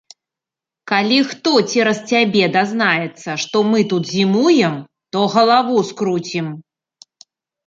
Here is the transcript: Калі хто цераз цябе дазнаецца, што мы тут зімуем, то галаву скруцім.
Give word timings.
Калі 0.91 1.17
хто 1.33 1.51
цераз 1.71 1.99
цябе 2.13 2.43
дазнаецца, 2.55 3.29
што 3.43 3.57
мы 3.73 3.79
тут 3.93 4.03
зімуем, 4.15 4.75
то 5.17 5.27
галаву 5.37 5.77
скруцім. 5.93 6.47